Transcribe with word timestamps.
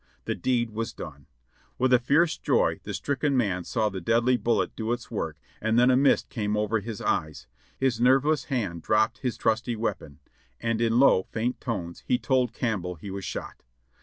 The 0.25 0.33
deed 0.33 0.71
was 0.71 0.93
done. 0.93 1.27
With 1.77 1.93
a 1.93 1.99
fierce 1.99 2.35
joy 2.35 2.79
the 2.81 2.95
stricken 2.95 3.37
man 3.37 3.63
saw 3.65 3.87
the 3.87 4.01
deadly 4.01 4.35
bullet 4.35 4.75
do 4.75 4.91
its 4.93 5.11
work 5.11 5.37
and 5.61 5.77
then 5.77 5.91
a 5.91 5.95
mist 5.95 6.27
came 6.27 6.57
over 6.57 6.79
his 6.79 7.01
eyes, 7.01 7.45
his 7.77 8.01
nerveless 8.01 8.45
hand 8.45 8.81
dropped 8.81 9.19
his 9.19 9.37
trusty 9.37 9.75
weapon, 9.75 10.17
and 10.59 10.81
in 10.81 10.97
low, 10.99 11.27
faint 11.29 11.61
tones 11.61 12.01
he 12.07 12.17
told 12.17 12.51
Campbell 12.51 12.95
he 12.95 13.11
was 13.11 13.25
shot. 13.25 13.61